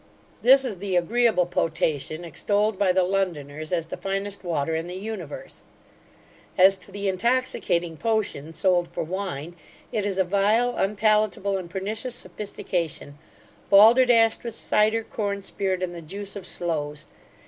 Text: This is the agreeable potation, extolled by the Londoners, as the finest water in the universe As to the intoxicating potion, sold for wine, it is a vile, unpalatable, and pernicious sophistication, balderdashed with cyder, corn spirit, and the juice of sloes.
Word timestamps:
This 0.41 0.65
is 0.65 0.79
the 0.79 0.95
agreeable 0.95 1.45
potation, 1.45 2.25
extolled 2.25 2.79
by 2.79 2.91
the 2.91 3.03
Londoners, 3.03 3.71
as 3.71 3.85
the 3.85 3.97
finest 3.97 4.43
water 4.43 4.73
in 4.73 4.87
the 4.87 4.95
universe 4.95 5.61
As 6.57 6.75
to 6.77 6.91
the 6.91 7.07
intoxicating 7.07 7.97
potion, 7.97 8.51
sold 8.51 8.87
for 8.91 9.03
wine, 9.03 9.55
it 9.91 10.03
is 10.03 10.17
a 10.17 10.23
vile, 10.23 10.75
unpalatable, 10.75 11.55
and 11.55 11.69
pernicious 11.69 12.15
sophistication, 12.15 13.19
balderdashed 13.69 14.43
with 14.43 14.55
cyder, 14.55 15.03
corn 15.03 15.43
spirit, 15.43 15.83
and 15.83 15.93
the 15.93 16.01
juice 16.01 16.35
of 16.35 16.47
sloes. 16.47 17.05